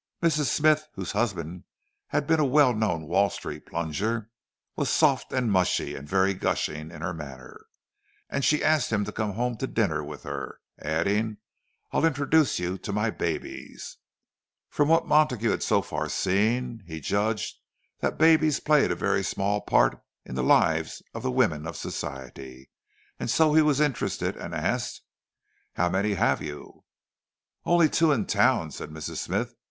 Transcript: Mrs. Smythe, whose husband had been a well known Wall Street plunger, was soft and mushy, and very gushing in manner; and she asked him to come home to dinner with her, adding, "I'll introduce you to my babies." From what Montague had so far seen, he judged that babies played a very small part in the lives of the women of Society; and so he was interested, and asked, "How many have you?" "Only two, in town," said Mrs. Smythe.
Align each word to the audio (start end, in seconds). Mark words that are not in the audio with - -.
Mrs. 0.23 0.45
Smythe, 0.47 0.79
whose 0.95 1.11
husband 1.11 1.63
had 2.07 2.25
been 2.25 2.39
a 2.39 2.43
well 2.43 2.73
known 2.73 3.05
Wall 3.05 3.29
Street 3.29 3.67
plunger, 3.67 4.31
was 4.75 4.89
soft 4.89 5.31
and 5.31 5.51
mushy, 5.51 5.95
and 5.95 6.09
very 6.09 6.33
gushing 6.33 6.89
in 6.89 7.03
manner; 7.15 7.67
and 8.27 8.43
she 8.43 8.63
asked 8.63 8.91
him 8.91 9.05
to 9.05 9.11
come 9.11 9.33
home 9.33 9.57
to 9.57 9.67
dinner 9.67 10.03
with 10.03 10.23
her, 10.23 10.59
adding, 10.79 11.37
"I'll 11.91 12.03
introduce 12.03 12.57
you 12.57 12.79
to 12.79 12.91
my 12.91 13.11
babies." 13.11 13.97
From 14.71 14.87
what 14.87 15.05
Montague 15.05 15.51
had 15.51 15.61
so 15.61 15.83
far 15.83 16.09
seen, 16.09 16.81
he 16.87 16.99
judged 16.99 17.57
that 17.99 18.17
babies 18.17 18.59
played 18.59 18.91
a 18.91 18.95
very 18.95 19.21
small 19.23 19.61
part 19.61 20.01
in 20.25 20.33
the 20.33 20.41
lives 20.41 21.03
of 21.13 21.21
the 21.21 21.29
women 21.29 21.67
of 21.67 21.77
Society; 21.77 22.71
and 23.19 23.29
so 23.29 23.53
he 23.53 23.61
was 23.61 23.79
interested, 23.79 24.35
and 24.35 24.55
asked, 24.55 25.03
"How 25.73 25.89
many 25.89 26.15
have 26.15 26.41
you?" 26.41 26.85
"Only 27.65 27.87
two, 27.87 28.11
in 28.11 28.25
town," 28.25 28.71
said 28.71 28.89
Mrs. 28.89 29.17
Smythe. 29.17 29.51